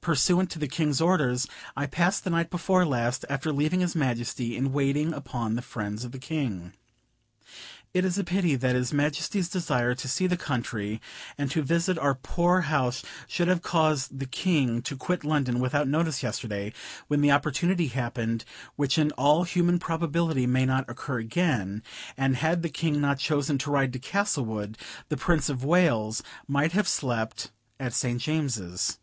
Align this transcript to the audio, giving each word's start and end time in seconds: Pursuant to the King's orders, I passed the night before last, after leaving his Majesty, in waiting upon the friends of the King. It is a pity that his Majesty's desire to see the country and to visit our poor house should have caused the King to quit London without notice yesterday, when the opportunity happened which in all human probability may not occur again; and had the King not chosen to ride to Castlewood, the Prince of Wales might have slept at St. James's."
Pursuant 0.00 0.48
to 0.50 0.60
the 0.60 0.68
King's 0.68 1.00
orders, 1.00 1.48
I 1.76 1.86
passed 1.86 2.22
the 2.22 2.30
night 2.30 2.50
before 2.50 2.86
last, 2.86 3.24
after 3.28 3.50
leaving 3.52 3.80
his 3.80 3.96
Majesty, 3.96 4.56
in 4.56 4.72
waiting 4.72 5.12
upon 5.12 5.56
the 5.56 5.60
friends 5.60 6.04
of 6.04 6.12
the 6.12 6.20
King. 6.20 6.72
It 7.92 8.04
is 8.04 8.16
a 8.16 8.22
pity 8.22 8.54
that 8.54 8.76
his 8.76 8.92
Majesty's 8.92 9.48
desire 9.48 9.96
to 9.96 10.06
see 10.08 10.28
the 10.28 10.36
country 10.36 11.00
and 11.36 11.50
to 11.50 11.62
visit 11.64 11.98
our 11.98 12.14
poor 12.14 12.60
house 12.60 13.02
should 13.26 13.48
have 13.48 13.60
caused 13.62 14.20
the 14.20 14.26
King 14.26 14.82
to 14.82 14.96
quit 14.96 15.24
London 15.24 15.58
without 15.58 15.88
notice 15.88 16.22
yesterday, 16.22 16.72
when 17.08 17.20
the 17.20 17.32
opportunity 17.32 17.88
happened 17.88 18.44
which 18.76 18.98
in 18.98 19.10
all 19.18 19.42
human 19.42 19.80
probability 19.80 20.46
may 20.46 20.64
not 20.64 20.88
occur 20.88 21.18
again; 21.18 21.82
and 22.16 22.36
had 22.36 22.62
the 22.62 22.68
King 22.68 23.00
not 23.00 23.18
chosen 23.18 23.58
to 23.58 23.70
ride 23.72 23.92
to 23.92 23.98
Castlewood, 23.98 24.78
the 25.08 25.16
Prince 25.16 25.48
of 25.48 25.64
Wales 25.64 26.22
might 26.46 26.70
have 26.70 26.86
slept 26.86 27.50
at 27.80 27.92
St. 27.92 28.20
James's." 28.22 29.00